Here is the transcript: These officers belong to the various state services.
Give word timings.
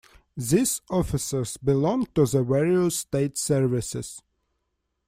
These 0.35 0.81
officers 0.89 1.57
belong 1.57 2.07
to 2.15 2.25
the 2.25 2.41
various 2.43 2.97
state 3.01 3.37
services. 3.37 4.23